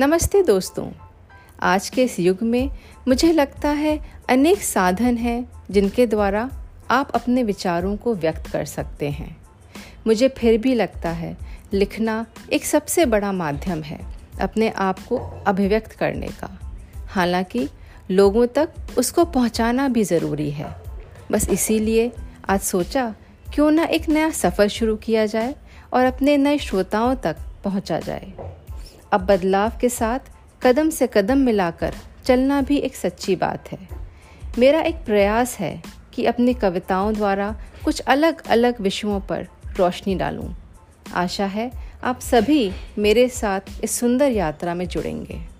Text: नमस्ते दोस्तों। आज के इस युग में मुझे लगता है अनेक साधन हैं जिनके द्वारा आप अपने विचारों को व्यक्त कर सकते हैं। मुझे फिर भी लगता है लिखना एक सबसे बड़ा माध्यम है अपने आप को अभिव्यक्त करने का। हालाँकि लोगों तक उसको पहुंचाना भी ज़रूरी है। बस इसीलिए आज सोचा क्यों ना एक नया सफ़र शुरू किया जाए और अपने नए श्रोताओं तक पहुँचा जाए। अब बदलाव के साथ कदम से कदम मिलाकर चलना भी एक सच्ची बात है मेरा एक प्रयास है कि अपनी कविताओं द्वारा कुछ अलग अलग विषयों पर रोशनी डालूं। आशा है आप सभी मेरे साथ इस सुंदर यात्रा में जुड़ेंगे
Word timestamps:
नमस्ते 0.00 0.42
दोस्तों। 0.42 0.90
आज 1.60 1.88
के 1.88 2.02
इस 2.02 2.20
युग 2.20 2.42
में 2.42 2.70
मुझे 3.08 3.32
लगता 3.32 3.68
है 3.68 4.00
अनेक 4.28 4.62
साधन 4.62 5.16
हैं 5.16 5.52
जिनके 5.70 6.06
द्वारा 6.06 6.50
आप 6.90 7.10
अपने 7.10 7.42
विचारों 7.42 7.96
को 7.96 8.14
व्यक्त 8.14 8.50
कर 8.50 8.64
सकते 8.64 9.10
हैं। 9.10 9.36
मुझे 10.06 10.28
फिर 10.28 10.58
भी 10.58 10.74
लगता 10.74 11.10
है 11.10 11.36
लिखना 11.72 12.26
एक 12.52 12.64
सबसे 12.64 13.06
बड़ा 13.06 13.32
माध्यम 13.32 13.82
है 13.82 14.00
अपने 14.40 14.68
आप 14.68 14.98
को 14.98 15.16
अभिव्यक्त 15.46 15.92
करने 15.92 16.26
का। 16.26 16.76
हालाँकि 17.06 17.68
लोगों 18.10 18.46
तक 18.46 18.68
उसको 18.98 19.24
पहुंचाना 19.24 19.88
भी 19.88 20.04
ज़रूरी 20.04 20.50
है। 20.50 20.76
बस 21.32 21.48
इसीलिए 21.48 22.12
आज 22.48 22.60
सोचा 22.60 23.14
क्यों 23.54 23.70
ना 23.70 23.84
एक 23.84 24.08
नया 24.08 24.30
सफ़र 24.30 24.68
शुरू 24.68 24.96
किया 24.96 25.26
जाए 25.26 25.54
और 25.92 26.04
अपने 26.04 26.36
नए 26.36 26.58
श्रोताओं 26.58 27.14
तक 27.14 27.36
पहुँचा 27.64 27.98
जाए। 28.00 28.45
अब 29.12 29.20
बदलाव 29.20 29.72
के 29.80 29.88
साथ 29.88 30.18
कदम 30.62 30.90
से 30.90 31.06
कदम 31.06 31.38
मिलाकर 31.38 31.94
चलना 32.24 32.60
भी 32.60 32.76
एक 32.76 32.96
सच्ची 32.96 33.36
बात 33.36 33.72
है 33.72 33.78
मेरा 34.58 34.80
एक 34.80 34.94
प्रयास 34.94 35.56
है 35.58 35.82
कि 36.14 36.24
अपनी 36.26 36.54
कविताओं 36.54 37.14
द्वारा 37.14 37.54
कुछ 37.84 38.00
अलग 38.00 38.46
अलग 38.46 38.80
विषयों 38.80 39.20
पर 39.20 39.46
रोशनी 39.76 40.14
डालूं। 40.14 40.48
आशा 41.14 41.46
है 41.46 41.70
आप 42.04 42.20
सभी 42.20 42.72
मेरे 42.98 43.28
साथ 43.28 43.60
इस 43.84 43.90
सुंदर 43.90 44.30
यात्रा 44.30 44.74
में 44.74 44.88
जुड़ेंगे 44.88 45.55